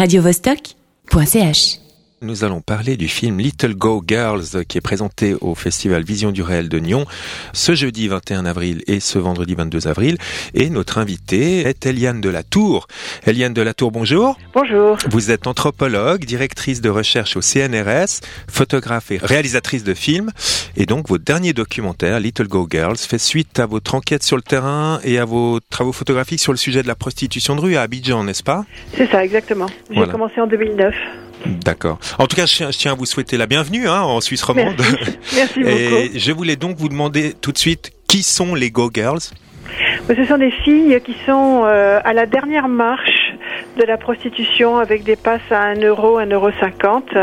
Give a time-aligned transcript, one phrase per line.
[0.00, 1.89] radiovostok.ch
[2.22, 6.42] Nous allons parler du film Little Go Girls qui est présenté au festival Vision du
[6.42, 7.06] réel de Nyon
[7.54, 10.18] ce jeudi 21 avril et ce vendredi 22 avril.
[10.52, 12.88] Et notre invitée est Eliane Delatour.
[13.26, 14.36] Eliane Delatour, bonjour.
[14.52, 14.98] Bonjour.
[15.08, 20.30] Vous êtes anthropologue, directrice de recherche au CNRS, photographe et réalisatrice de films.
[20.76, 24.42] Et donc votre dernier documentaire, Little Go Girls, fait suite à votre enquête sur le
[24.42, 27.80] terrain et à vos travaux photographiques sur le sujet de la prostitution de rue à
[27.80, 28.66] Abidjan, n'est-ce pas?
[28.94, 29.68] C'est ça, exactement.
[29.88, 30.12] J'ai Voilà.
[30.12, 30.94] commencé en 2009.
[31.46, 31.98] D'accord.
[32.18, 34.76] En tout cas, je tiens, à vous souhaiter la bienvenue hein, en Suisse romande.
[34.78, 35.18] Merci.
[35.34, 35.70] Merci beaucoup.
[35.70, 39.20] Et je voulais donc vous demander tout de suite qui sont les Go Girls?
[40.08, 43.34] Ce sont des filles qui sont euh, à la dernière marche
[43.76, 47.14] de la prostitution avec des passes à 1 euro, 1 euro 50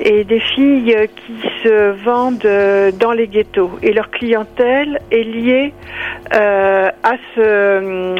[0.00, 3.72] et des filles qui se vendent euh, dans les ghettos.
[3.82, 5.74] Et leur clientèle est liée
[6.34, 8.14] euh, à ce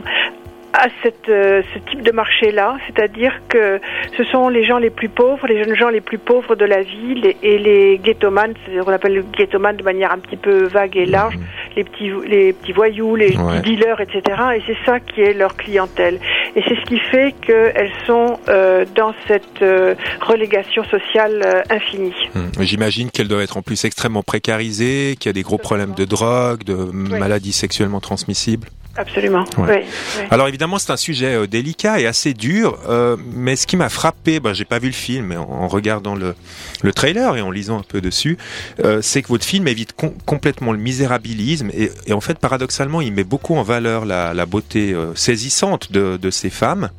[0.77, 3.80] à cette, euh, ce type de marché-là, c'est-à-dire que
[4.16, 6.82] ce sont les gens les plus pauvres, les jeunes gens les plus pauvres de la
[6.82, 10.37] ville et, et les ghettomanes, c'est ce qu'on appelle le ghettoman de manière un petit
[10.37, 11.38] peu vague et large,
[11.76, 13.60] les petits les petits voyous, les Ouais.
[13.60, 14.23] petits dealers, etc.
[14.57, 16.18] Et c'est ça qui est leur clientèle.
[16.57, 22.15] Et c'est ce qui fait qu'elles sont euh, dans cette euh, relégation sociale euh, infinie.
[22.35, 25.95] Hum, J'imagine qu'elles doivent être en plus extrêmement précarisées, qu'il y a des gros problèmes
[25.95, 28.68] de drogue, de maladies sexuellement transmissibles.
[28.96, 29.45] Absolument.
[29.59, 29.64] Ouais.
[29.68, 29.76] Oui,
[30.20, 30.24] oui.
[30.30, 33.88] Alors évidemment, c'est un sujet euh, délicat et assez dur, euh, mais ce qui m'a
[33.88, 36.34] frappé, ben, j'ai pas vu le film, mais en, en regardant le,
[36.82, 38.38] le trailer et en lisant un peu dessus,
[38.84, 43.01] euh, c'est que votre film évite com- complètement le misérabilisme et, et en fait, paradoxalement,
[43.01, 46.90] il met beaucoup en valeur la, la beauté saisissante de, de ces femmes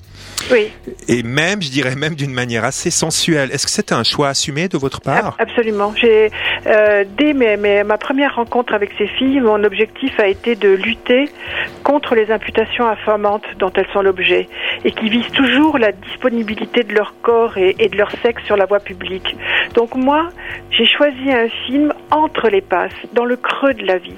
[0.51, 0.71] oui.
[1.07, 3.51] et même, je dirais même d'une manière assez sensuelle.
[3.51, 5.27] Est-ce que c'était un choix assumé de votre part?
[5.27, 5.93] Ab- Absolument.
[5.95, 6.29] J'ai
[7.17, 11.29] dès mes- mes- ma première rencontre avec ces filles, mon objectif a été de lutter
[11.85, 14.49] contre les imputations affamantes dont elles sont l'objet
[14.83, 18.57] et qui visent toujours la disponibilité de leur corps et, et de leur sexe sur
[18.57, 19.37] la voie publique.
[19.75, 20.29] Donc moi,
[20.71, 24.17] j'ai choisi un film entre les passes, dans le creux de la vie.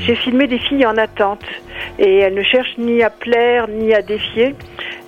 [0.00, 1.44] J'ai filmé des filles en attente
[1.98, 4.54] et elles ne cherchent ni à plaire ni à défier.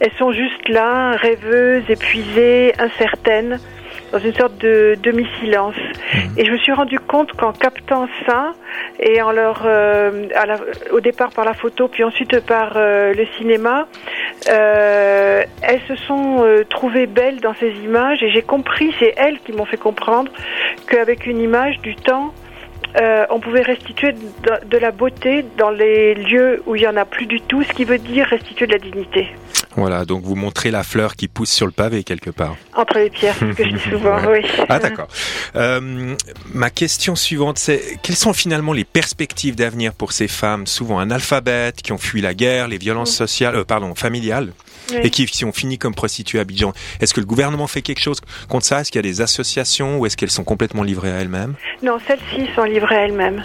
[0.01, 3.59] Elles sont juste là, rêveuses, épuisées, incertaines
[4.13, 5.75] dans une sorte de demi-silence.
[6.37, 8.53] Et je me suis rendu compte qu'en captant ça,
[9.01, 10.59] et en leur, euh, la-
[10.93, 13.87] au départ par la photo, puis ensuite par euh, le cinéma,
[14.49, 19.53] euh, elles se sont trouvées belles dans ces images, et j'ai compris, c'est elles qui
[19.53, 20.31] m'ont fait comprendre
[20.89, 22.33] qu'avec une image du temps,
[23.31, 27.05] on pouvait restituer de, de la beauté dans les lieux où il y en a
[27.05, 29.29] plus du tout, ce qui veut dire restituer de la dignité
[29.77, 32.57] Voilà, donc vous montrez la fleur qui pousse sur le pavé quelque part.
[32.75, 34.19] entre les pierres, ce que je dis souvent.
[34.27, 34.43] Ouais.
[34.45, 34.65] Oui.
[34.69, 35.09] Ah d'accord.
[35.57, 36.15] Euh,
[36.53, 41.83] ma question suivante, c'est quelles sont finalement les perspectives d'avenir pour ces femmes, souvent analphabètes,
[41.83, 44.53] qui ont fui la guerre, les violences sociales, euh, pardon, familiales,
[44.91, 44.99] Oui.
[45.05, 48.01] et qui, qui ont fini comme prostituées à Abidjan Est-ce que le gouvernement fait quelque
[48.03, 48.81] chose contre ça?
[48.81, 51.55] Est-ce qu'il y a des associations ou est-ce qu'elles sont complètement livrées à elles-mêmes?
[51.83, 53.43] Non, celles-ci sont livrées à elles-mêmes.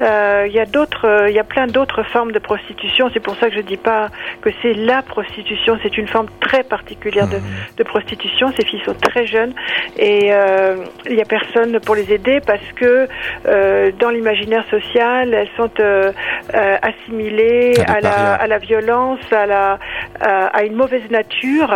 [0.00, 3.10] Euh, Il y a d'autres, il y a plein d'autres formes de prostitution.
[3.12, 4.08] C'est pour ça que je dis pas
[4.42, 5.73] que c'est la prostitution.
[5.82, 7.38] C'est une forme très particulière de,
[7.76, 8.52] de prostitution.
[8.58, 9.52] Ces filles sont très jeunes
[9.96, 10.76] et euh,
[11.06, 13.08] il y a personne pour les aider parce que
[13.46, 16.12] euh, dans l'imaginaire social, elles sont euh,
[16.82, 18.34] assimilées À la, parias.
[18.34, 19.78] à la violence, à la,
[20.20, 21.74] à, à une mauvaise nature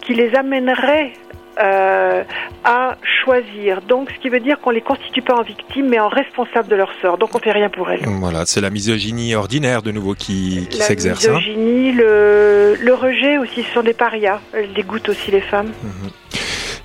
[0.00, 1.12] qui les amènerait
[1.58, 2.22] euh,
[2.64, 3.80] à choisir.
[3.82, 6.76] Donc, ce qui veut dire qu'on les constitue pas en victimes, mais en responsables de
[6.76, 7.18] leur sort.
[7.18, 8.00] Donc, on fait rien pour elles.
[8.06, 11.26] Voilà, c'est la misogynie ordinaire de nouveau qui, qui La s'exerce.
[11.26, 11.32] hein.
[11.38, 14.40] misogynie, le, le rejet aussi, ce sont des parias.
[14.52, 15.72] Elles dégoûtent aussi les femmes.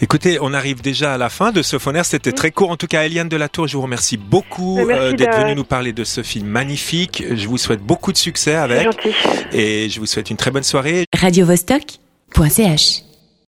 [0.01, 2.03] Écoutez, on arrive déjà à la fin de ce phonaire.
[2.05, 2.69] C'était très court.
[2.69, 5.93] En tout cas, Eliane Delatour, je vous remercie beaucoup merci euh, d'être venue nous parler
[5.93, 7.23] de ce film magnifique.
[7.33, 9.13] Je vous souhaite beaucoup de succès avec gentil.
[9.53, 11.05] et je vous souhaite une très bonne soirée.
[11.17, 13.03] radiovostok.ch